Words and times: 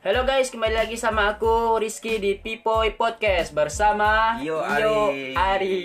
Halo 0.00 0.24
guys, 0.24 0.48
kembali 0.48 0.80
lagi 0.80 0.96
sama 0.96 1.36
aku 1.36 1.76
Rizky 1.76 2.16
di 2.16 2.32
Pipoy 2.32 2.96
Podcast 2.96 3.52
bersama 3.52 4.40
Yo, 4.40 4.56
Ari. 4.56 5.36
Ari. 5.36 5.80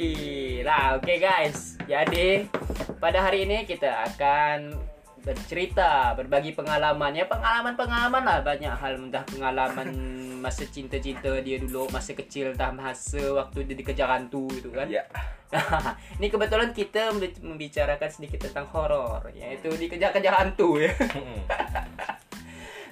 Nah, 0.63 0.95
oke 0.95 1.19
guys. 1.19 1.75
Jadi 1.83 2.47
pada 2.95 3.19
hari 3.27 3.43
ini 3.43 3.67
kita 3.67 4.07
akan 4.07 4.71
bercerita, 5.19 6.15
berbagi 6.15 6.55
pengalaman 6.55 7.11
ya 7.11 7.27
pengalaman-pengalaman 7.27 8.23
lah 8.23 8.39
banyak 8.39 8.71
hal 8.71 9.03
entah 9.03 9.27
pengalaman 9.27 9.91
masa 10.47 10.63
cinta-cinta 10.63 11.35
dia 11.43 11.59
dulu 11.59 11.91
masa 11.91 12.15
kecil 12.15 12.55
entah 12.55 12.71
masa 12.71 13.19
waktu 13.19 13.67
dia 13.67 13.75
dikejar 13.75 14.07
hantu 14.07 14.47
itu 14.47 14.71
kan. 14.71 14.87
Ya. 14.87 15.03
ini 16.23 16.31
kebetulan 16.31 16.71
kita 16.71 17.11
membi- 17.11 17.43
membicarakan 17.43 18.07
sedikit 18.07 18.47
tentang 18.47 18.63
horor 18.71 19.27
yaitu 19.35 19.67
dikejar-kejar 19.75 20.39
hantu 20.39 20.79
ya. 20.79 20.95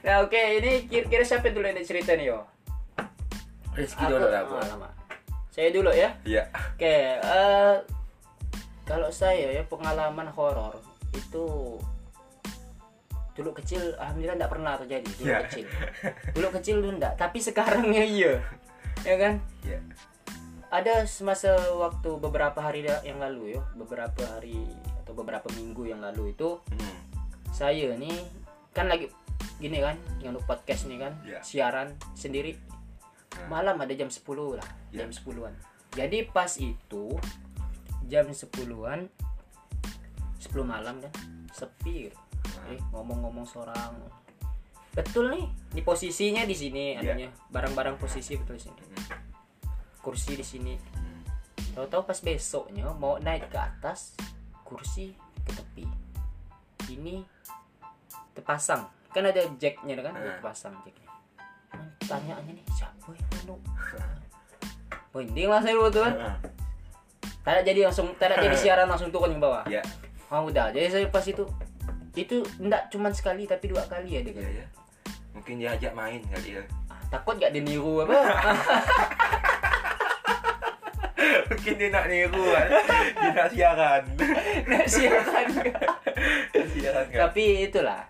Nah 0.04 0.16
oke 0.20 0.36
ini 0.36 0.72
kira-kira 0.86 1.24
siapa 1.24 1.48
dulu 1.48 1.64
yang 1.64 1.80
cerita 1.82 2.12
nih 2.14 2.28
yo? 2.28 2.44
Rizky 3.74 4.04
dulu 4.04 4.28
lah 4.28 4.44
Ah, 4.44 4.46
aku. 4.46 4.54
lama. 4.60 4.90
Saya 5.50 5.70
dulu 5.70 5.90
ya. 5.90 6.14
Iya. 6.24 6.44
Oke, 6.76 6.96
eh, 7.18 7.76
kalau 8.84 9.10
saya 9.10 9.50
ya 9.50 9.64
pengalaman 9.64 10.28
horor 10.30 10.78
itu 11.14 11.78
dulu 13.34 13.50
kecil 13.56 13.98
alhamdulillah 13.98 14.38
tidak 14.38 14.52
pernah 14.52 14.74
terjadi 14.78 15.10
dulu 15.16 15.26
Ya. 15.26 15.40
kecil. 15.48 15.66
Dulu 16.36 16.48
kecil 16.54 16.76
dulu 16.84 16.92
enggak, 16.98 17.14
tapi 17.18 17.40
sekarangnya 17.40 18.04
iya. 18.04 18.34
Ya 19.02 19.16
kan? 19.18 19.34
Iya. 19.64 19.80
Ada 20.70 21.06
semasa 21.06 21.54
waktu 21.74 22.18
beberapa 22.18 22.58
hari 22.58 22.86
yang 23.02 23.18
lalu 23.18 23.58
ya, 23.58 23.62
beberapa 23.74 24.22
hari 24.28 24.70
atau 25.02 25.14
beberapa 25.14 25.46
minggu 25.54 25.86
yang 25.88 26.02
lalu 26.02 26.34
itu 26.34 26.58
Hmm. 26.70 26.98
saya 27.50 27.94
nih 27.94 28.18
kan 28.70 28.90
lagi 28.90 29.06
gini 29.58 29.78
kan, 29.80 29.96
yang 30.20 30.34
podcast 30.44 30.86
nih 30.88 31.00
kan, 31.02 31.14
Ya. 31.24 31.40
siaran 31.42 31.94
sendiri. 32.14 32.58
Malam 33.50 33.82
ada 33.82 33.94
jam 33.94 34.08
10 34.08 34.54
lah 34.56 34.68
Ya. 34.94 35.02
jam 35.04 35.10
10-an 35.10 35.54
jadi 35.94 36.26
pas 36.26 36.50
itu 36.58 37.18
jam 38.06 38.26
10-an 38.30 39.10
10 40.38 40.66
malam 40.66 40.98
kan 41.02 41.12
sepi 41.50 42.10
gitu. 42.10 42.18
eh, 42.70 42.78
ngomong-ngomong 42.92 43.46
seorang. 43.48 43.94
Betul 44.94 45.34
nih 45.34 45.46
di 45.70 45.82
posisinya 45.82 46.46
di 46.46 46.54
sini 46.54 46.94
Ya. 46.94 47.14
anunya 47.14 47.30
barang-barang 47.50 47.98
posisi 47.98 48.38
betul 48.38 48.58
di 48.58 48.64
sini 48.70 48.82
kursi 49.98 50.36
di 50.36 50.46
sini. 50.46 50.74
Tahu-tahu 51.74 52.06
pas 52.06 52.20
besoknya 52.20 52.86
mau 52.94 53.18
naik 53.18 53.50
ke 53.50 53.58
atas 53.58 54.14
kursi 54.62 55.16
ke 55.42 55.52
tepi. 55.54 55.86
Ini 56.92 57.24
terpasang 58.34 58.86
kan 59.14 59.24
ada 59.24 59.42
jacknya 59.56 59.94
kan 60.00 60.12
Ah. 60.12 60.22
terpasang 60.34 60.74
jacknya 60.82 61.10
tanyaannya 62.04 62.54
nih 62.54 62.66
siapa 62.70 63.10
yang 63.10 63.30
anu 63.40 63.56
Binding 65.12 65.46
lah 65.48 65.62
saya 65.62 65.78
waktu 65.78 66.00
kan 66.02 66.14
tidak 67.44 67.64
jadi 67.64 67.80
langsung 67.86 68.08
tidak 68.16 68.40
jadi 68.40 68.56
siaran 68.56 68.88
langsung 68.88 69.10
turun 69.10 69.32
ke 69.32 69.40
bawah 69.40 69.62
Ya. 69.66 69.86
ah 70.28 70.42
udah 70.42 70.70
jadi 70.70 70.90
saya 70.90 71.06
pas 71.08 71.22
itu 71.24 71.46
itu 72.14 72.42
enggak 72.58 72.90
cuma 72.90 73.10
sekali 73.10 73.46
tapi 73.46 73.68
dua 73.68 73.86
kali 73.86 74.10
ya 74.12 74.22
dia 74.22 74.34
Iya 74.34 74.50
ya. 74.60 74.68
Mungkin 75.34 75.54
dia 75.58 75.70
ajak 75.72 75.94
main 75.94 76.22
kali 76.24 76.58
ya. 76.58 76.64
Ah, 76.88 77.02
takut 77.10 77.36
gak 77.36 77.50
dia 77.50 77.60
niru 77.60 78.02
apa 78.02 78.14
Mungkin 81.44 81.74
dia 81.76 81.90
nak 81.90 82.06
niru 82.06 82.44
kan. 82.44 82.68
Dia 83.14 83.32
nak 83.32 83.50
siaran. 83.50 84.04
Nak 84.70 84.86
siaran? 84.86 85.48
Nak 86.52 86.66
siaran 86.70 87.06
kan. 87.08 87.20
tapi 87.24 87.44
itulah 87.64 88.02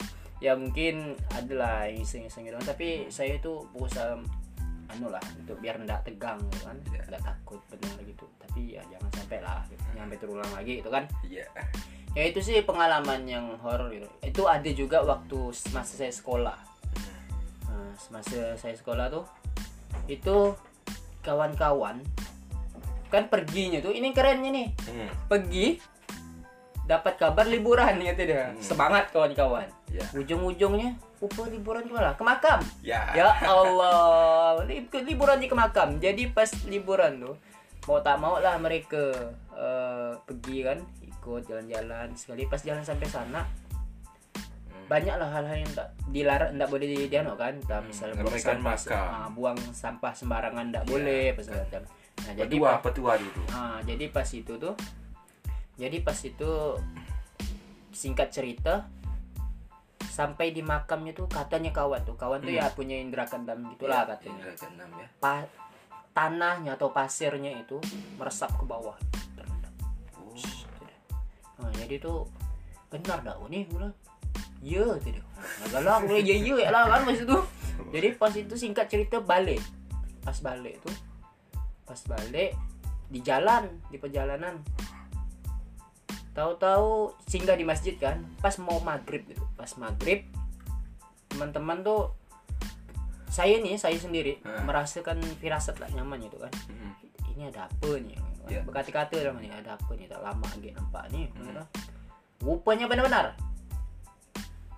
ya 0.44 0.60
mungkin 0.60 1.16
adalah 1.32 1.88
iseng-iseng 1.88 2.44
gitu. 2.44 2.60
Tapi 2.60 3.08
saya 3.08 3.40
itu 3.40 3.64
berusaha 3.72 4.20
anu 4.92 5.08
lah 5.08 5.24
untuk 5.40 5.56
biar 5.64 5.80
ndak 5.80 6.04
tegang 6.04 6.44
gitu 6.52 6.68
kan. 6.68 6.78
Ya. 6.92 7.02
nggak 7.08 7.24
takut 7.24 7.64
benar 7.72 7.96
gitu. 8.04 8.28
Tapi 8.44 8.76
ya 8.76 8.84
jangan 8.92 9.10
sampai 9.16 9.40
lah 9.40 9.64
gitu. 9.72 9.82
sampai 9.96 10.18
terulang 10.20 10.52
lagi 10.52 10.74
itu 10.84 10.90
kan. 10.92 11.04
Iya. 11.24 11.48
ya 12.14 12.24
itu 12.28 12.40
sih 12.44 12.60
pengalaman 12.68 13.24
yang 13.24 13.56
horor 13.64 13.88
gitu. 13.96 14.12
Itu 14.20 14.44
ada 14.52 14.68
juga 14.76 15.08
waktu 15.08 15.56
masa 15.72 15.94
saya 15.96 16.12
sekolah. 16.12 16.60
Nah, 17.72 17.96
semasa 17.96 18.60
saya 18.60 18.76
sekolah 18.76 19.08
tuh 19.08 19.26
itu 20.12 20.52
kawan-kawan 21.24 22.04
kan 23.08 23.30
perginya 23.32 23.80
tuh 23.80 23.96
ini 23.96 24.12
kerennya 24.12 24.52
nih. 24.52 24.70
Hmm. 24.90 25.10
pergi 25.32 25.93
dapat 26.84 27.16
kabar 27.16 27.48
liburan 27.48 27.96
gitu 27.98 28.28
dia. 28.28 28.52
Hmm. 28.52 28.60
semangat 28.60 29.08
kawan-kawan. 29.10 29.68
Ya. 29.88 30.02
ujung-ujungnya 30.12 30.98
upah 31.22 31.46
liburan 31.48 31.86
ke 31.86 31.94
mana 31.94 32.18
ke 32.18 32.24
makam. 32.26 32.60
Ya. 32.82 33.14
ya 33.14 33.30
Allah. 33.46 34.58
Li- 34.66 34.90
ke- 34.90 35.06
liburannya 35.06 35.46
ke 35.46 35.54
makam. 35.54 36.02
Jadi 36.02 36.34
pas 36.34 36.50
liburan 36.66 37.22
tuh 37.22 37.36
mau 37.86 38.00
tak 38.00 38.18
mau 38.18 38.40
lah 38.40 38.58
mereka 38.58 39.14
eh, 39.54 40.12
pergi 40.20 40.66
kan 40.66 40.78
ikut 41.00 41.46
jalan-jalan 41.46 42.10
sekali. 42.18 42.50
Pas 42.50 42.60
jalan 42.60 42.82
sampai 42.82 43.06
sana 43.06 43.46
Hmm. 44.74 44.90
banyak 44.90 45.16
lah 45.16 45.30
hal-hal 45.32 45.64
yang 45.64 45.72
tak 45.72 45.88
dilarang 46.10 46.58
tak 46.58 46.68
boleh 46.68 46.88
di 46.90 47.08
kan. 47.08 47.54
Tak 47.64 47.80
Hmm, 47.80 47.88
misalnya 47.88 48.20
buang 48.20 48.36
sampah 48.36 48.76
ah, 48.92 49.28
buang 49.30 49.60
sampah 49.72 50.12
sembarangan 50.12 50.66
tak 50.74 50.84
Ya, 50.84 50.90
boleh 50.90 51.24
segala 51.40 51.64
macam 51.64 51.84
nah 52.14 52.34
jadi 52.38 52.56
Petua, 52.56 52.72
petua 52.78 53.12
dulu. 53.18 53.42
Ah, 53.50 53.78
jadi 53.82 54.06
pas 54.10 54.28
itu 54.28 54.54
tuh 54.54 54.74
jadi 55.76 55.98
pas 56.02 56.18
itu 56.20 56.52
singkat 57.90 58.30
cerita 58.30 58.86
sampai 60.06 60.54
di 60.54 60.62
makamnya 60.62 61.14
tuh 61.14 61.26
katanya 61.26 61.74
kawan 61.74 62.06
tuh. 62.06 62.14
Kawan 62.14 62.42
tuh 62.42 62.54
Hmm. 62.54 62.62
ya 62.62 62.70
punya 62.70 62.96
indera 62.98 63.26
keenam 63.26 63.66
gitulah 63.74 64.06
Ya, 64.06 64.14
katanya. 64.14 64.34
Indra 64.46 64.54
keenam 64.54 64.90
ya. 64.98 65.08
Pa- 65.18 65.50
tanahnya 66.14 66.78
atau 66.78 66.94
pasirnya 66.94 67.50
itu 67.58 67.82
meresap 68.22 68.54
ke 68.54 68.66
bawah. 68.66 68.94
Terendam 69.34 69.74
Oh. 70.14 70.38
nah 71.58 71.72
jadi 71.74 71.98
tuh 71.98 72.30
benar 72.94 73.26
dah 73.26 73.34
oh, 73.42 73.50
gue 73.50 73.66
bilang 73.66 73.94
iya 74.62 74.86
tidak 75.02 75.26
agak 75.66 75.82
lah 75.82 75.98
gue 76.06 76.22
iya 76.22 76.36
iya 76.38 76.56
ya 76.60 76.70
lah 76.70 76.86
kan 76.86 77.02
pas 77.10 77.18
itu 77.18 77.38
jadi 77.90 78.08
pas 78.14 78.34
itu 78.38 78.54
singkat 78.54 78.86
cerita 78.86 79.18
balik. 79.18 79.62
Pas 80.22 80.38
balik 80.38 80.78
tuh 80.86 80.94
pas 81.84 81.98
balik 82.06 82.54
di 83.10 83.20
jalan 83.22 83.66
di 83.90 83.98
perjalanan 83.98 84.62
tahu-tahu 86.34 87.14
singgah 87.24 87.54
di 87.54 87.64
masjid 87.64 87.94
kan 87.96 88.26
pas 88.40 88.58
mau 88.58 88.78
maghrib 88.80 89.22
gitu 89.24 89.42
pas 89.54 89.70
maghrib 89.76 90.26
teman-teman 91.28 91.82
tuh 91.82 92.10
saya 93.28 93.58
nih 93.58 93.74
saya 93.76 93.96
sendiri 93.96 94.38
Ah. 94.42 94.62
merasakan 94.62 95.18
firasat 95.38 95.78
lah 95.78 95.90
nyaman 95.90 96.22
gitu 96.22 96.38
kan 96.38 96.54
Hmm. 96.68 96.94
ini 97.32 97.48
ada 97.48 97.66
apa 97.66 97.90
nih 97.98 98.18
Ya. 98.46 98.60
berkata-kata 98.62 99.16
dalam 99.16 99.40
ini 99.40 99.50
ada 99.50 99.74
apa 99.74 99.92
nih 99.92 100.06
tak 100.06 100.20
lama 100.20 100.46
lagi 100.48 100.70
nampak 100.70 101.04
nih 101.10 101.26
Hmm. 101.30 101.48
gitu. 101.48 101.64
rupanya 102.44 102.86
benar-benar 102.86 103.34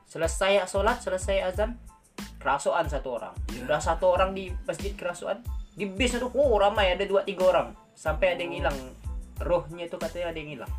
selesai 0.05 0.63
sholat 0.65 1.01
selesai 1.01 1.43
azan 1.45 1.75
kerasuan 2.37 2.85
satu 2.85 3.17
orang 3.17 3.35
Ya. 3.51 3.65
udah 3.65 3.79
satu 3.81 4.05
orang 4.09 4.31
di 4.31 4.53
masjid 4.63 4.93
kerasuan 4.93 5.41
di 5.73 5.83
bis 5.85 6.13
itu 6.13 6.27
oh 6.29 6.55
ramai 6.55 6.93
ada 6.93 7.03
dua 7.03 7.23
tiga 7.23 7.49
orang 7.49 7.67
sampai 7.93 8.35
ada 8.35 8.41
yang 8.41 8.53
Oh. 8.53 8.57
hilang 8.61 8.77
rohnya 9.37 9.83
itu 9.83 9.97
katanya 9.97 10.31
ada 10.31 10.37
yang 10.37 10.51
hilang 10.53 10.71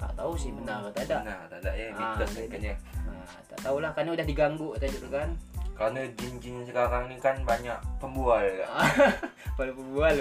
tak 0.00 0.12
tahu 0.14 0.32
sih 0.32 0.50
benar 0.50 0.80
atau 0.80 0.92
tidak 0.96 1.20
Nah, 1.22 1.44
tak 1.46 1.58
ada 1.60 1.70
ya 1.70 1.86
Ah, 1.90 2.16
mitos 2.16 2.30
jadi- 2.32 2.48
kayaknya. 2.48 2.74
nah, 3.02 3.20
tak 3.46 3.58
tahulah 3.60 3.90
karena 3.92 4.10
udah 4.12 4.24
diganggu 4.24 4.68
tadi 4.74 4.96
dulu 4.96 5.08
kan 5.12 5.30
Karena 5.72 6.00
jin-jin 6.12 6.60
sekarang 6.62 7.06
ni 7.06 7.16
kan 7.16 7.40
banyak 7.40 7.72
pembual 7.96 8.44
kan. 8.44 8.68
Pada 9.56 9.72
pembual 9.72 10.12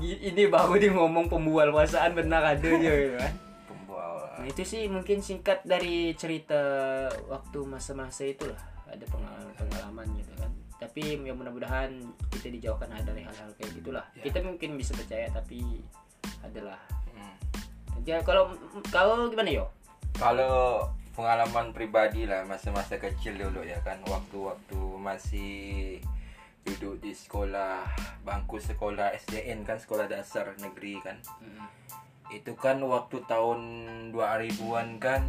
Ini 0.00 0.42
baru 0.48 0.74
dia 0.74 0.90
ngomong 0.90 1.26
pembual 1.26 1.70
perasaan 1.70 2.14
benar 2.14 2.42
ada 2.44 2.66
je 2.68 2.94
kan. 3.14 3.30
Pembual. 3.64 4.26
Nah, 4.34 4.42
itu 4.44 4.62
sih 4.62 4.86
mungkin 4.86 5.18
singkat 5.20 5.62
dari 5.62 6.14
cerita 6.14 6.58
waktu 7.26 7.58
masa-masa 7.64 8.22
itulah 8.24 8.58
ada 8.84 9.04
pengalaman-pengalaman 9.04 10.06
gitu 10.16 10.34
kan. 10.34 10.50
Tapi 10.76 11.02
ya 11.20 11.30
mudah-mudahan 11.32 11.94
kita 12.28 12.50
dijauhkan 12.50 12.90
dari 12.90 13.22
hal-hal 13.22 13.50
kayak 13.54 13.70
gitulah. 13.72 14.02
Ya. 14.14 14.26
Kita 14.26 14.42
mungkin 14.42 14.74
bisa 14.74 14.94
percaya 14.94 15.26
tapi 15.28 15.78
adalah. 16.40 16.78
Hmm. 17.08 17.34
Ya 18.08 18.24
kalau 18.24 18.56
kalau 18.88 19.28
gimana 19.28 19.52
yo? 19.52 19.68
Kalau 20.16 20.88
pengalaman 21.12 21.76
pribadi 21.76 22.24
lah 22.24 22.40
masa-masa 22.48 22.96
kecil 22.96 23.36
dulu 23.36 23.60
ya 23.60 23.76
kan. 23.84 24.00
Waktu-waktu 24.08 24.80
masih 24.96 26.00
duduk 26.64 27.04
di 27.04 27.12
sekolah 27.12 27.84
bangku 28.24 28.64
sekolah 28.64 29.12
SDN 29.12 29.68
kan 29.68 29.76
sekolah 29.76 30.08
dasar 30.08 30.56
negeri 30.56 31.04
kan. 31.04 31.20
Itu 32.32 32.56
kan 32.56 32.80
waktu 32.80 33.20
tahun 33.28 33.60
2000-an 34.16 34.88
kan 34.96 35.24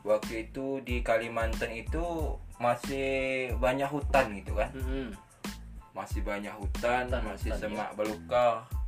waktu 0.00 0.48
itu 0.48 0.80
di 0.80 1.04
Kalimantan 1.04 1.68
itu 1.76 2.32
masih 2.56 3.52
banyak 3.60 3.92
hutan 3.92 4.40
gitu 4.40 4.56
kan. 4.56 4.72
Mm-mm. 4.72 5.12
masih 5.90 6.22
banyak 6.22 6.54
hutan, 6.54 7.10
Hutan, 7.10 7.22
masih 7.28 7.50
hutan, 7.50 7.60
semak 7.60 7.90
belukar. 7.98 8.64
Ah, 8.64 8.79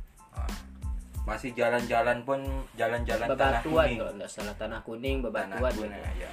masih 1.23 1.55
jalan-jalan 1.55 2.19
pun 2.27 2.43
jalan-jalan 2.75 3.27
tanah 3.31 3.63
kuning 3.63 3.97
kalau 3.99 4.13
nggak 4.19 4.31
salah 4.31 4.55
tanah 4.59 4.79
kuning 4.83 5.17
tanah 5.23 5.55
bebatuan. 5.55 5.73
kuning 5.87 5.91
gitu. 5.95 6.23
ya 6.23 6.31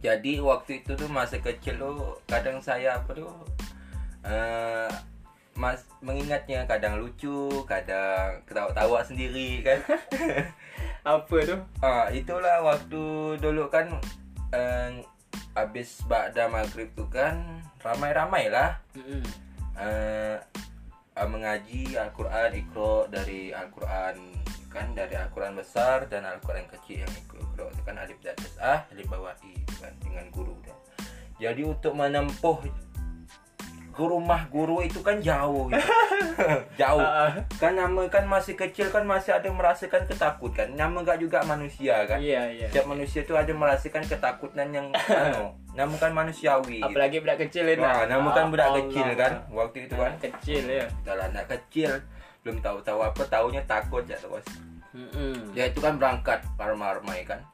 jadi 0.00 0.32
waktu 0.40 0.80
itu 0.80 0.92
tuh 0.96 1.08
masa 1.12 1.36
kecil 1.42 1.76
tuh 1.76 2.16
kadang 2.30 2.62
saya 2.62 2.96
apa 3.02 3.12
tuh 3.12 3.28
eh 4.24 4.88
mas 5.58 5.84
mengingatnya 6.00 6.64
kadang 6.64 6.96
lucu 6.96 7.66
kadang 7.68 8.40
ketawa-tawa 8.48 9.04
sendiri 9.04 9.60
kan 9.60 9.80
Apa 11.00 11.36
tu? 11.44 11.56
ah 11.80 12.08
itulah 12.12 12.60
waktu 12.60 13.36
dulu 13.40 13.72
kan 13.72 13.88
eh, 14.52 15.00
habis 15.56 16.00
ba'da 16.08 16.48
maghrib 16.48 16.88
tuh 16.96 17.08
kan 17.08 17.60
ramai-ramai 17.80 18.52
lah 18.52 18.76
Mm-mm. 18.96 19.24
eh, 19.76 20.36
eh, 21.20 21.28
mengaji 21.28 21.82
Al-Quran 22.00 22.50
ikro 22.56 23.04
dari 23.12 23.52
Al-Quran 23.52 24.16
kan 24.70 24.94
dari 24.94 25.18
Al-Quran 25.18 25.58
besar 25.58 26.06
dan 26.06 26.24
Al-Quran 26.24 26.64
kecil 26.70 27.04
yang 27.04 27.12
ikro 27.28 27.68
itu 27.68 27.82
kan 27.84 27.98
alif 27.98 28.16
dan 28.24 28.38
tas 28.38 28.56
ah 28.62 28.80
alif 28.94 29.04
bawah 29.10 29.34
i 29.44 29.52
itu 29.52 29.74
kan 29.82 29.92
dengan 30.00 30.26
guru 30.32 30.54
dia. 30.64 30.76
jadi 31.36 31.66
untuk 31.66 31.92
menempuh 31.98 32.64
ke 34.00 34.08
rumah 34.08 34.48
guru 34.48 34.80
itu 34.80 35.04
kan 35.04 35.20
jauh 35.20 35.68
gitu. 35.68 35.84
jauh 36.80 37.04
Ah, 37.04 37.28
ah. 37.28 37.30
kan 37.60 37.76
nama 37.76 38.08
kan 38.08 38.24
masih 38.24 38.56
kecil 38.56 38.88
kan 38.88 39.04
masih 39.04 39.36
ada 39.36 39.52
merasakan 39.52 40.08
ketakutan 40.08 40.72
nama 40.72 41.04
enggak 41.04 41.20
juga 41.20 41.44
manusia 41.44 42.08
kan 42.08 42.16
Iya, 42.16 42.48
iya. 42.48 42.66
setiap 42.72 42.88
manusia 42.88 43.20
itu 43.20 43.36
ada 43.36 43.52
merasakan 43.52 44.00
ketakutan 44.08 44.72
yang 44.72 44.88
anu 44.96 45.52
nama 45.78 45.92
kan 45.94 46.16
manusiawi 46.16 46.80
gitu. 46.80 46.88
Apalagi 46.88 47.20
budak 47.20 47.38
kecil. 47.44 47.68
Wah, 47.76 48.08
nama 48.08 48.32
kan 48.32 48.48
budak 48.48 48.72
Allah. 48.72 48.80
kecil 48.80 49.08
kan 49.14 49.32
waktu 49.52 49.78
itu 49.84 49.94
kan. 49.94 50.12
Kecil 50.16 50.64
ya. 50.64 50.86
Kalau 51.04 51.22
anak 51.22 51.44
kecil 51.46 51.90
belum 52.40 52.56
tahu-tahu 52.58 53.04
apa, 53.04 53.22
taunya 53.28 53.60
takut 53.68 54.02
ya 54.02 54.16
terus. 54.16 54.48
Mm-mm. 54.96 55.52
Dia 55.52 55.68
itu 55.68 55.78
kan 55.78 56.00
berangkat 56.00 56.40
ramai-ramai 56.56 57.22
kan. 57.22 57.44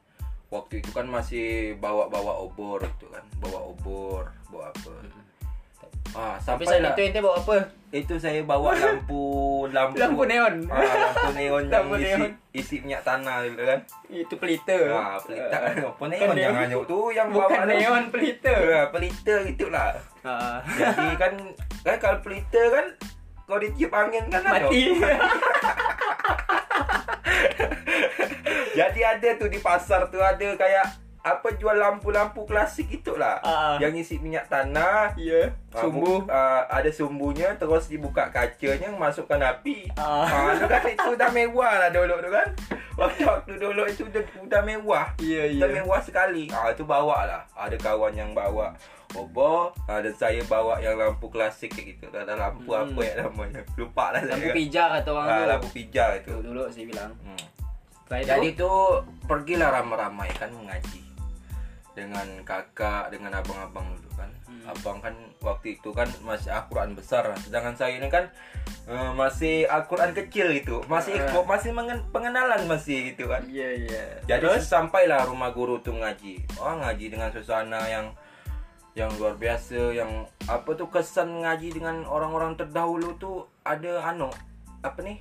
Waktu 0.47 0.79
itu 0.79 0.95
kan 0.95 1.11
masih 1.11 1.75
bawa-bawa 1.77 2.39
obor 2.39 2.79
itu 2.81 3.11
kan, 3.11 3.21
bawa 3.37 3.67
obor, 3.67 4.31
bawa 4.47 4.71
apa. 4.71 4.95
Ah, 6.17 6.33
Tapi 6.35 6.65
sampai 6.65 6.65
saya 6.67 6.81
lah, 6.81 6.91
itu 6.91 7.01
ente 7.05 7.21
bawa 7.21 7.37
apa? 7.37 7.57
itu 7.89 8.15
saya 8.17 8.41
bawa 8.43 8.73
lampu 8.83 9.25
lampu 9.69 9.97
Lampu 9.97 10.23
neon. 10.25 10.55
Ah, 10.67 10.81
lampu 10.83 11.31
neon 11.33 11.63
yang 11.63 11.73
Lampu 11.87 11.95
isi, 11.95 12.09
neon. 12.11 12.31
isi 12.53 12.77
minyak 12.81 13.03
tanah 13.03 13.45
gitu 13.45 13.63
kan. 13.63 13.79
Itu 14.07 14.35
pelita. 14.37 14.77
Ah, 14.91 15.17
pelita 15.17 15.53
kan 15.55 15.75
apa 15.77 15.93
Bukan 15.93 16.09
neon 16.11 16.37
yang 16.37 16.55
hanyut 16.55 16.85
tu 16.85 17.01
yang 17.11 17.29
Bukan 17.29 17.53
bawa 17.53 17.69
neon 17.69 18.03
pelita. 18.09 18.53
Ah, 18.53 18.87
pelita 18.89 19.35
gitulah. 19.45 19.93
Ah, 20.23 20.59
Jadi 20.67 21.07
kan 21.15 21.33
kan 21.83 21.97
kalau 21.97 22.19
pelita 22.21 22.63
kan 22.71 22.87
kau 23.45 23.57
ditiup 23.57 23.93
angin 23.93 24.25
kan 24.27 24.43
mati. 24.43 24.97
Jadi 28.75 29.01
ada 29.01 29.29
tu 29.37 29.47
di 29.47 29.59
pasar 29.59 30.09
tu 30.09 30.19
ada 30.19 30.49
kayak 30.53 30.85
apa 31.27 31.51
jual 31.53 31.75
lampu-lampu 31.75 32.47
klasik 32.47 32.87
itulah. 32.89 33.43
Ah. 33.43 33.75
Yang 33.77 34.07
isi 34.07 34.15
minyak 34.17 34.47
tanah. 34.47 35.11
Ya. 35.17 35.51
ah, 35.69 35.83
Sumbu. 35.83 36.23
bu- 36.23 36.27
ah, 36.29 36.63
ada 36.71 36.87
sumbunya 36.89 37.51
terus 37.53 37.91
dibuka 37.91 38.31
kacanya 38.31 38.87
masukkan 38.89 39.43
api. 39.43 39.91
Ah. 39.93 40.23
Ah, 40.23 40.55
tu 40.55 40.65
kan 40.65 40.87
itu 40.87 41.11
dah 41.13 41.27
mewah 41.29 41.73
lah 41.77 41.91
dulu 41.91 42.15
tu 42.17 42.31
kan. 42.31 42.47
Waktu-waktu 42.97 43.53
dulu 43.59 43.83
itu 43.85 44.07
dah, 44.07 44.23
dah 44.47 44.63
mewah. 44.63 45.19
Ya, 45.19 45.51
Dah 45.53 45.67
ya. 45.67 45.75
mewah 45.77 45.99
sekali. 45.99 46.47
Ah 46.49 46.71
tu 46.71 46.87
bawa 46.87 47.27
lah. 47.27 47.43
Ada 47.53 47.75
kawan 47.77 48.15
yang 48.15 48.31
bawa 48.31 48.73
obor, 49.13 49.71
ada 49.87 50.09
saya 50.11 50.43
bawa 50.45 50.79
yang 50.79 50.95
lampu 50.95 51.27
klasik 51.27 51.71
kayak 51.71 51.97
gitu. 51.97 52.07
Ada 52.09 52.35
lampu 52.35 52.71
Hmm. 52.71 52.87
apa 52.89 53.01
ya 53.01 53.13
namanya? 53.21 53.61
Lupa 53.75 54.13
lah 54.13 54.21
saya. 54.21 54.33
Lampu 54.33 54.49
pijar 54.55 54.89
kata 54.93 55.09
orang 55.11 55.27
Ah, 55.27 55.35
tu. 55.37 55.47
lampu 55.51 55.69
pijar 55.73 56.09
itu. 56.15 56.31
Tu 56.31 56.41
dulu 56.41 56.63
saya 56.69 56.87
bilang. 56.87 57.13
Hmm. 57.21 57.43
Jadi 58.09 58.55
tu 58.55 58.71
pergilah 59.27 59.75
ramai-ramai 59.75 60.31
kan 60.33 60.47
mengaji 60.49 61.03
dengan 61.97 62.29
kakak 62.45 63.09
dengan 63.09 63.33
abang-abang 63.41 63.89
dulu 63.97 64.13
kan. 64.13 64.29
Hmm. 64.45 64.69
Abang 64.69 65.01
kan 65.01 65.17
waktu 65.41 65.81
itu 65.81 65.89
kan 65.91 66.05
masih 66.21 66.53
Al-Quran 66.53 66.93
besar, 66.93 67.25
sedangkan 67.41 67.73
saya 67.73 67.97
ini 67.97 68.13
kan 68.13 68.29
eh, 68.87 69.11
masih 69.17 69.65
Al-Quran 69.67 70.13
kecil 70.13 70.53
itu, 70.53 70.79
masih 70.87 71.17
Eh. 71.17 71.43
masih 71.43 71.73
mengen- 71.73 72.05
pengenalan 72.13 72.69
masih 72.69 73.11
gitu 73.17 73.27
kan. 73.27 73.43
Iya, 73.49 73.69
iya. 73.83 74.05
Jadi 74.29 74.47
Terus? 74.47 74.69
sampailah 74.69 75.27
rumah 75.27 75.51
guru 75.51 75.81
tuh 75.81 75.97
ngaji. 75.97 76.45
Oh 76.61 76.77
ngaji 76.77 77.11
dengan 77.11 77.33
suasana 77.33 77.83
yang 77.89 78.13
yang 78.97 79.11
luar 79.21 79.37
biasa, 79.37 79.93
yang 79.93 80.25
apa 80.47 80.73
tuh 80.73 80.89
kesan 80.89 81.45
ngaji 81.45 81.75
dengan 81.75 82.07
orang-orang 82.09 82.57
terdahulu 82.57 83.17
tuh 83.19 83.45
ada 83.61 84.01
anu 84.07 84.31
apa 84.81 85.03
nih 85.03 85.19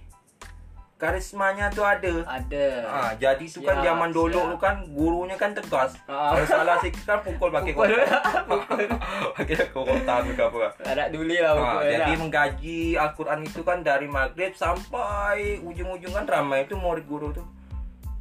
karismanya 0.96 1.68
tuh 1.70 1.84
ada. 1.84 2.24
ada. 2.26 2.66
Ah, 2.86 3.12
jadi 3.14 3.44
tu 3.44 3.60
kan 3.60 3.80
zaman 3.80 4.10
dulu 4.10 4.32
tu 4.32 4.58
kan 4.58 4.80
gurunya 4.88 5.36
kan 5.36 5.52
tegas. 5.52 6.00
Ah. 6.06 6.32
Kalau 6.32 6.46
salah 6.46 6.78
sikit 6.80 7.04
kan 7.04 7.20
pukul 7.20 7.52
pakai 7.52 7.72
Pukul. 7.72 7.92
kotak. 7.92 8.24
pakai 9.36 9.56
kotak 9.70 10.20
ke 10.26 10.42
apa. 10.42 10.60
Ada 10.82 11.04
duli 11.10 11.38
lah 11.38 11.52
Ah, 11.52 11.60
pokoknya. 11.78 11.92
jadi 11.92 12.02
dah. 12.08 12.18
mengkaji 12.18 12.80
Al-Quran 12.96 13.40
itu 13.44 13.62
kan 13.62 13.78
dari 13.82 14.08
maghrib 14.08 14.54
sampai 14.54 15.60
ujung-ujung 15.60 16.14
kan 16.14 16.26
ramai 16.26 16.64
itu 16.64 16.74
murid 16.74 17.04
guru 17.06 17.32
tuh. 17.32 17.46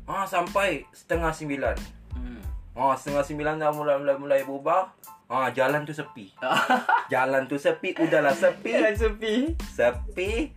Ah, 0.04 0.26
sampai 0.26 0.84
setengah 0.90 1.30
sembilan. 1.30 1.76
Hmm. 2.12 2.42
Ah, 2.74 2.92
setengah 2.92 3.22
sembilan 3.22 3.54
dah 3.56 3.70
mulai 3.70 3.96
mulai 3.96 4.16
mulai 4.16 4.40
berubah. 4.42 4.90
Ah, 5.24 5.48
jalan 5.48 5.82
tu 5.82 5.90
sepi. 5.90 6.28
Jalan 7.08 7.46
tu 7.46 7.56
sepi, 7.56 7.96
udahlah 7.96 8.34
sepi. 8.34 8.70
Jalan 8.70 8.92
sepi. 8.92 9.34
Sepi, 9.66 10.52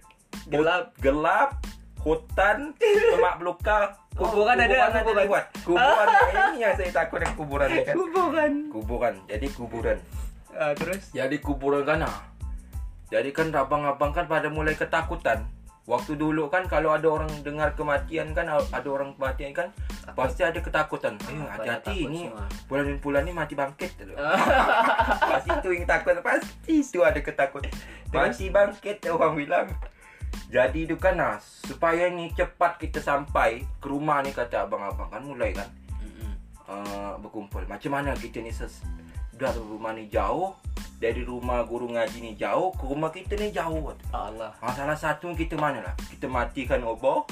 Gelap. 0.45 0.91
gelap, 0.97 1.59
hutan, 2.07 2.57
semak 2.79 3.35
belukar. 3.43 3.99
Kuburan 4.15 4.55
ada, 4.55 4.65
kuburan 4.65 4.91
kuburan. 5.03 5.17
lewat. 5.27 5.43
Kuburan 5.67 6.07
ini 6.55 6.57
yang 6.63 6.73
saya 6.79 6.91
takut 6.95 7.19
dengan 7.19 7.35
kuburan 7.35 7.67
ni 7.69 7.81
kan. 7.83 7.95
Kuburan. 7.99 8.51
Kuburan. 8.71 9.13
Jadi 9.27 9.47
kuburan. 9.51 9.97
Ah, 10.55 10.73
terus? 10.73 11.11
Jadi 11.11 11.37
kuburan 11.43 11.83
kan 11.83 12.07
ah. 12.07 12.17
Jadi 13.11 13.29
kan 13.35 13.51
abang-abang 13.51 14.15
kan 14.15 14.25
pada 14.25 14.47
mulai 14.47 14.73
ketakutan. 14.73 15.43
Waktu 15.87 16.19
dulu 16.19 16.51
kan 16.51 16.67
kalau 16.67 16.91
ada 16.91 17.07
orang 17.07 17.31
dengar 17.47 17.71
kematian 17.71 18.35
kan 18.35 18.51
ada 18.51 18.89
orang 18.91 19.15
kematian 19.15 19.55
kan 19.55 19.71
pasti 20.19 20.43
ada 20.43 20.59
ketakutan. 20.59 21.15
Eh, 21.15 21.39
Ah, 21.47 21.55
hati-hati 21.55 22.03
takut 22.03 22.11
ini 22.11 22.21
bulan-bulan 22.67 23.23
ini 23.23 23.31
mati 23.31 23.53
bangkit 23.55 23.91
tu. 23.95 24.11
pasti 25.31 25.49
itu 25.55 25.69
yang 25.71 25.87
takut 25.87 26.19
pasti 26.19 26.83
itu 26.83 26.99
ada 27.07 27.19
ketakut. 27.23 27.63
Mati 28.11 28.51
bangkit 28.51 29.07
orang 29.07 29.39
bilang. 29.39 29.67
Jadi 30.47 30.87
itu 30.87 30.95
kan 30.95 31.19
nah, 31.19 31.35
supaya 31.41 32.07
ni 32.07 32.31
cepat 32.31 32.79
kita 32.79 33.03
sampai 33.03 33.67
ke 33.83 33.87
rumah 33.91 34.23
ni 34.23 34.31
kata 34.31 34.63
abang-abang 34.63 35.11
kan 35.11 35.19
mulai 35.19 35.51
kan 35.51 35.67
Mm-mm. 35.99 36.31
uh, 36.71 37.13
berkumpul. 37.19 37.67
Macam 37.67 37.91
mana 37.91 38.15
kita 38.15 38.39
ni 38.39 38.55
ses 38.55 38.79
dah 39.37 39.53
rumah 39.53 39.93
ni 39.93 40.09
jauh 40.09 40.57
dari 40.97 41.21
rumah 41.21 41.61
guru 41.61 41.93
ngaji 41.93 42.25
ni 42.25 42.33
jauh 42.33 42.73
ke 42.73 42.83
rumah 42.89 43.13
kita 43.13 43.37
ni 43.37 43.53
jauh. 43.53 43.93
Allah. 44.09 44.49
Ha, 44.63 44.73
salah 44.73 44.97
satu 44.97 45.29
kita 45.37 45.53
mana 45.53 45.85
lah? 45.85 45.93
Kita 46.09 46.25
matikan 46.25 46.81
obor. 46.81 47.29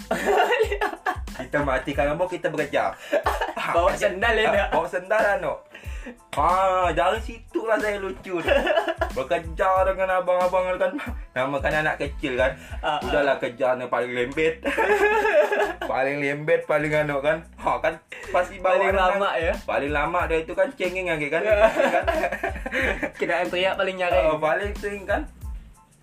kita 1.41 1.65
matikan 1.65 2.13
obor, 2.13 2.29
kita 2.29 2.53
bekerja. 2.53 2.93
Bawa 3.75 3.98
sendal 3.98 4.38
ya? 4.38 4.69
Bawa 4.74 4.86
sendal 4.86 5.17
lah, 5.17 5.36
no. 5.41 5.65
Ha, 6.38 6.93
dari 6.93 7.17
situ 7.25 7.65
lah 7.65 7.81
saya 7.81 7.98
lucu. 7.98 8.38
Bekerja 9.15 9.69
dengan 9.88 10.19
abang-abang 10.19 10.75
kan. 10.75 10.91
Nama 11.31 11.55
kan 11.63 11.74
anak 11.74 11.95
kecil 11.98 12.36
kan. 12.36 12.51
Ah, 12.84 13.00
Udahlah 13.00 13.39
kerja 13.39 13.79
ni 13.79 13.88
paling 13.88 14.12
lembet. 14.12 14.60
paling 15.91 16.19
lembet, 16.19 16.67
paling 16.67 16.91
anu 16.91 17.24
kan. 17.24 17.39
Ha, 17.55 17.79
kan 17.79 17.95
pasti 18.29 18.60
Paling 18.60 18.91
anak- 18.91 19.15
lama 19.15 19.29
ya. 19.39 19.55
Paling 19.63 19.91
lama 19.95 20.27
dia 20.27 20.43
itu 20.43 20.51
kan 20.51 20.67
cengeng 20.75 21.07
lagi 21.07 21.31
kan. 21.31 21.41
kan? 21.48 21.63
Kena 23.15 23.48
teriak 23.48 23.79
paling 23.79 23.95
nyaring. 23.95 24.36
paling 24.38 24.72
sering 24.75 25.03
kan. 25.07 25.24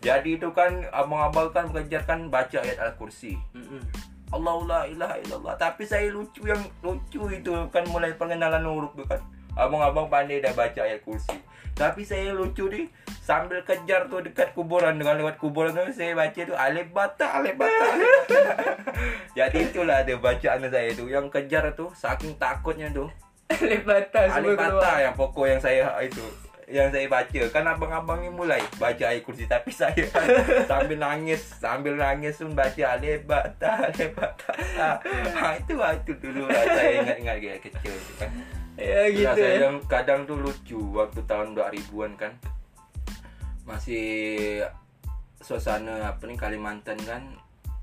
Jadi 0.02 0.35
itu 0.35 0.49
kan 0.50 0.83
abang-abang 0.90 1.54
kan 1.54 1.64
mengajarkan 1.71 2.26
baca 2.26 2.59
ayat 2.59 2.81
Al-Kursi. 2.81 3.38
Mm-mm. 3.54 3.78
Allah 4.33 4.57
la 4.64 4.81
ilaha 4.88 5.14
illallah. 5.21 5.54
Tapi 5.61 5.85
saya 5.85 6.09
lucu 6.11 6.42
yang 6.42 6.59
lucu 6.81 7.23
itu 7.28 7.52
kan 7.69 7.85
mulai 7.92 8.16
pengenalan 8.16 8.64
huruf 8.64 8.97
kan. 9.04 9.21
Abang-abang 9.56 10.09
pandai 10.09 10.40
dah 10.40 10.52
baca 10.56 10.80
ayat 10.80 11.04
kursi. 11.04 11.37
Tapi 11.73 12.04
saya 12.04 12.37
lucu 12.37 12.68
ni 12.68 12.88
sambil 13.25 13.64
kejar 13.64 14.06
tu 14.12 14.21
dekat 14.21 14.52
kuburan 14.52 15.00
dengan 15.00 15.16
lewat 15.16 15.40
kuburan 15.40 15.73
tu 15.73 15.88
saya 15.97 16.12
baca 16.12 16.37
tu 16.37 16.52
alif 16.52 16.88
bata 16.92 17.40
alif 17.40 17.56
bata. 17.56 17.87
Jadi 19.38 19.73
itulah 19.73 20.04
ada 20.04 20.14
bacaan 20.21 20.68
saya 20.68 20.90
tu 20.92 21.09
yang 21.09 21.32
kejar 21.32 21.73
tu 21.73 21.88
saking 21.97 22.37
takutnya 22.37 22.92
tu. 22.92 23.09
Alif 23.52 23.85
bata 23.88 24.21
Alif 24.37 24.56
bata 24.56 25.00
yang 25.00 25.14
pokok 25.16 25.44
yang 25.49 25.61
saya 25.61 25.88
itu 26.04 26.25
yang 26.73 26.88
saya 26.88 27.05
baca 27.05 27.41
kan 27.52 27.69
abang-abang 27.69 28.25
ni 28.25 28.33
mulai 28.33 28.64
baca 28.81 29.05
ayat 29.05 29.21
kursi 29.21 29.45
tapi 29.45 29.69
saya 29.85 30.09
sambil 30.64 30.97
nangis 30.97 31.45
sambil 31.61 31.95
nangis 31.95 32.41
pun 32.41 32.57
baca 32.57 32.97
alif 32.97 33.29
bata 33.29 33.93
alif 33.93 34.11
bata 34.19 34.50
ha, 35.37 35.52
itu 35.52 36.12
dulu 36.17 36.49
lah 36.49 36.64
saya 36.64 37.05
ingat-ingat 37.05 37.37
dia 37.38 37.57
kecil 37.61 37.93
tu 37.93 38.12
kan 38.17 38.33
Ya 38.73 39.05
gitu 39.12 39.29
gitu 39.29 39.37
saya 39.37 39.52
ya. 39.52 39.61
yang 39.69 39.76
kadang 39.85 40.25
tu 40.25 40.33
lucu 40.33 40.81
waktu 40.97 41.21
tahun 41.29 41.52
2000-an 41.52 42.12
kan 42.17 42.33
masih 43.62 44.64
suasana 45.38 46.09
apa 46.09 46.25
ni 46.25 46.35
Kalimantan 46.35 46.97
kan 47.05 47.23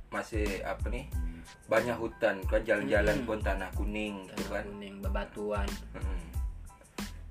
masih 0.09 0.65
apa 0.65 0.89
ni 0.89 1.05
banyak 1.69 1.93
hutan 1.93 2.41
kan 2.49 2.65
jalan-jalan 2.65 3.21
Hmm. 3.21 3.27
pun 3.29 3.37
tanah 3.39 3.69
kuning 3.77 4.25
gitu 4.25 4.49
Tanah 4.49 4.49
kan 4.49 4.63
kuning 4.65 4.95
bebatuan. 4.99 5.67
Mm. 5.93 6.28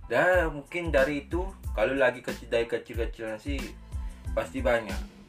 Dan 0.09 0.57
mungkin 0.57 0.88
dari 0.88 1.29
itu 1.29 1.45
kalau 1.77 1.95
lagi 1.95 2.25
kecil 2.25 2.49
dari 2.49 2.65
kecil-kecilan 2.65 3.38
sih 3.38 3.61
pasti 4.33 4.65
banyak. 4.65 5.21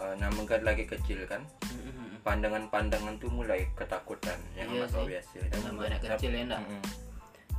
Uh, 0.00 0.16
namanya 0.16 0.56
lagi 0.64 0.88
kecil 0.88 1.28
kan, 1.28 1.44
Mm-mm. 1.68 2.24
pandangan-pandangan 2.24 3.20
tuh 3.20 3.28
mulai 3.28 3.68
ketakutan 3.76 4.40
yang 4.56 4.72
Iya 4.72 4.88
biasa. 4.88 5.36
Sama 5.60 5.92
anak 5.92 6.00
kecil 6.00 6.32
ya, 6.32 6.48
ndak? 6.48 6.60
Mm-mm. 6.64 6.82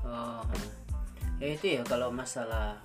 Oh, 0.09 0.41
ya 1.37 1.53
itu 1.53 1.77
ya 1.77 1.85
kalau 1.85 2.09
masalah 2.09 2.81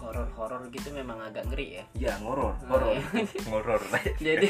horor-horor 0.00 0.72
gitu 0.72 0.88
memang 0.88 1.20
agak 1.20 1.44
ngeri 1.52 1.78
ya. 1.78 1.84
Ya 1.92 2.12
ngoror, 2.24 2.56
Oh, 2.64 2.80
horor, 2.80 2.96
iya. 2.96 3.04
ngoror. 3.52 3.80
Jadi 4.24 4.48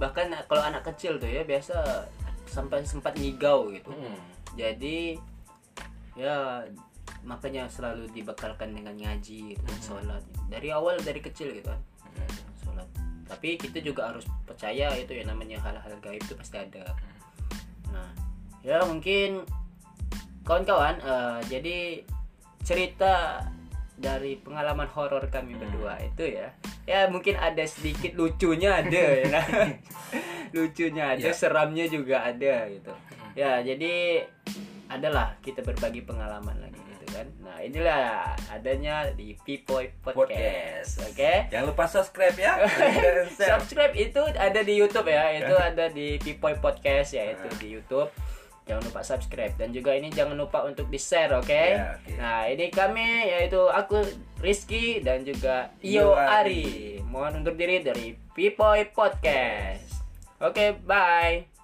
bahkan 0.00 0.32
kalau 0.48 0.62
anak 0.64 0.88
kecil 0.88 1.20
tuh 1.20 1.28
ya 1.28 1.44
biasa 1.44 2.08
sampai 2.48 2.82
sempat 2.88 3.12
ngigau 3.14 3.68
gitu. 3.76 3.92
Hmm. 3.92 4.16
Jadi 4.56 5.20
ya 6.16 6.64
makanya 7.28 7.68
selalu 7.68 8.08
dibekalkan 8.16 8.72
dengan 8.72 8.96
ngaji 8.96 9.52
gitu, 9.52 9.60
dan 9.60 9.78
sholat. 9.84 10.24
Dari 10.48 10.72
awal 10.72 10.96
dari 11.04 11.20
kecil 11.20 11.52
gitu 11.52 11.68
kan. 11.68 11.80
Sholat. 12.64 12.88
Tapi 13.28 13.60
kita 13.60 13.84
juga 13.84 14.08
harus 14.08 14.24
percaya 14.48 14.88
itu 14.96 15.12
ya 15.12 15.28
namanya 15.28 15.60
hal-hal 15.60 15.92
gaib 16.00 16.24
itu 16.24 16.32
pasti 16.32 16.56
ada. 16.56 16.96
Nah 17.92 18.08
ya 18.64 18.80
mungkin 18.88 19.44
kawan-kawan 20.48 20.96
eh, 21.04 21.38
jadi 21.52 21.76
cerita 22.64 23.44
dari 23.98 24.40
pengalaman 24.40 24.88
horor 24.88 25.28
kami 25.28 25.52
berdua 25.60 26.00
itu 26.00 26.24
ya. 26.24 26.48
Ya 26.88 27.04
mungkin 27.12 27.36
ada 27.36 27.60
sedikit 27.68 28.16
lucunya 28.16 28.80
ada 28.80 29.02
ya. 29.20 29.28
Nah. 29.28 29.46
lucunya 30.56 31.12
ada 31.12 31.28
Ya. 31.28 31.36
seramnya 31.36 31.84
juga 31.92 32.24
ada 32.24 32.64
gitu. 32.72 32.92
Ya 33.36 33.60
jadi 33.60 34.24
adalah 34.88 35.36
kita 35.44 35.60
berbagi 35.60 36.00
pengalaman 36.08 36.56
lagi 36.64 36.87
kan. 37.10 37.26
Nah 37.42 37.58
inilah 37.60 38.34
adanya 38.52 39.10
di 39.14 39.34
Pipoy 39.40 39.90
Podcast, 40.00 41.00
Podcast. 41.00 41.08
oke? 41.08 41.32
Jangan 41.52 41.66
lupa 41.68 41.84
subscribe 41.88 42.36
ya. 42.36 42.52
Subscribe 43.38 43.94
itu 43.96 44.22
ada 44.36 44.60
di 44.62 44.74
YouTube 44.76 45.08
ya. 45.08 45.32
Itu 45.36 45.54
ada 45.72 45.90
di 45.90 46.20
Pipoy 46.20 46.56
Podcast 46.60 47.16
ya 47.16 47.32
itu 47.32 47.48
di 47.58 47.74
YouTube. 47.74 48.10
Jangan 48.68 48.82
lupa 48.84 49.00
subscribe. 49.00 49.54
Dan 49.56 49.72
juga 49.72 49.96
ini 49.96 50.12
jangan 50.12 50.36
lupa 50.36 50.62
untuk 50.68 50.92
di 50.92 51.00
share 51.00 51.32
oke? 51.34 51.48
Ya, 51.48 51.96
oke. 51.96 52.12
nah 52.20 52.44
ini 52.44 52.68
kami 52.68 53.32
yaitu 53.32 53.64
aku 53.72 54.04
Rizky 54.44 55.00
dan 55.00 55.24
juga 55.24 55.72
Iyo 55.80 56.12
Ari. 56.12 57.00
Mohon 57.08 57.42
undur 57.42 57.56
diri 57.56 57.80
dari 57.80 58.14
Pipoy 58.36 58.92
Podcast. 58.92 60.04
Oke 60.38 60.76
bye 60.86 61.57